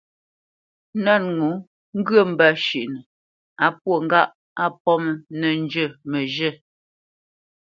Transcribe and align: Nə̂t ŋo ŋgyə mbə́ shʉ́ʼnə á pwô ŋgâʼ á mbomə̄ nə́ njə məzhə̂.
Nə̂t 1.03 1.23
ŋo 1.37 1.49
ŋgyə 1.97 2.21
mbə́ 2.31 2.51
shʉ́ʼnə 2.65 2.99
á 3.65 3.67
pwô 3.79 3.93
ŋgâʼ 4.05 4.31
á 4.63 4.65
mbomə̄ 4.75 5.13
nə́ 5.39 5.51
njə 5.63 5.83
məzhə̂. 6.09 6.51